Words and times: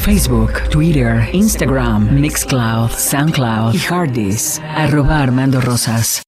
Facebook, 0.00 0.68
Twitter, 0.70 1.28
Instagram, 1.32 2.10
Mixcloud, 2.10 2.90
Soundcloud 2.90 3.74
y 3.74 3.78
Hardis. 3.78 4.60
Arroba 4.74 5.22
Armando 5.22 5.60
Rosas. 5.60 6.22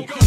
go. 0.00 0.21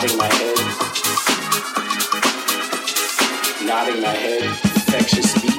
nodding 0.00 0.16
my 0.16 0.32
head, 0.32 0.58
nodding 3.66 4.00
my 4.00 4.08
head, 4.14 4.44
infectious 4.44 5.42
beat. 5.42 5.57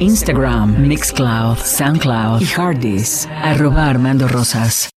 Instagram, 0.00 0.88
Mixcloud, 0.88 1.58
Soundcloud 1.58 2.40
y 2.40 2.46
Hardis. 2.46 3.28
Arroba 3.42 3.88
Armando 3.88 4.26
Rosas. 4.28 4.95